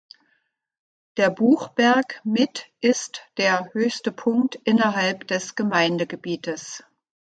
Der 1.17 1.29
Buchberg 1.29 2.21
mit 2.25 2.71
ist 2.79 3.21
der 3.37 3.71
höchste 3.73 4.11
Punkt 4.11 4.55
innerhalb 4.63 5.27
des 5.27 5.53
Gemeindegebietes. 5.53 6.83